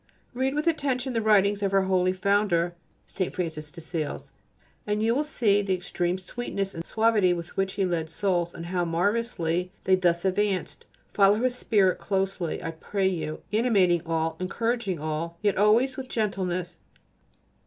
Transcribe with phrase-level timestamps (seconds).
[0.33, 2.73] Read with attention the writings of our holy Founder
[3.05, 3.35] (St.
[3.35, 4.31] Francis de Sales),
[4.87, 8.51] and you will there see the extreme sweetness and suavity with which he led souls,
[8.55, 10.85] and how marvellously they thus advanced.
[11.13, 16.77] Follow his spirit closely, I pray you, animating all, encouraging all, yet always with gentleness.